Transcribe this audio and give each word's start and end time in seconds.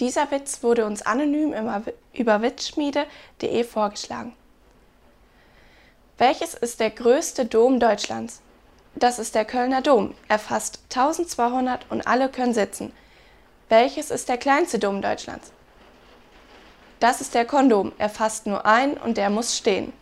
Dieser 0.00 0.30
Witz 0.30 0.62
wurde 0.62 0.86
uns 0.86 1.02
anonym 1.02 1.54
über 2.14 2.42
witzschmiede.de 2.42 3.64
vorgeschlagen. 3.64 4.34
Welches 6.16 6.54
ist 6.54 6.80
der 6.80 6.90
größte 6.90 7.44
Dom 7.44 7.78
Deutschlands? 7.80 8.40
Das 8.94 9.18
ist 9.18 9.34
der 9.34 9.44
Kölner 9.44 9.82
Dom. 9.82 10.14
Er 10.26 10.38
fasst 10.38 10.80
1200 10.90 11.86
und 11.90 12.06
alle 12.06 12.30
können 12.30 12.54
sitzen. 12.54 12.92
Welches 13.68 14.10
ist 14.10 14.28
der 14.28 14.38
kleinste 14.38 14.78
Dom 14.78 15.02
Deutschlands? 15.02 15.52
Das 16.98 17.20
ist 17.20 17.34
der 17.34 17.44
Kondom. 17.44 17.92
Er 17.98 18.08
fasst 18.08 18.46
nur 18.46 18.66
ein 18.66 18.94
und 18.94 19.16
der 19.16 19.30
muss 19.30 19.56
stehen. 19.56 19.92